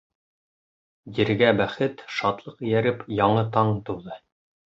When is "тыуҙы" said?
3.91-4.19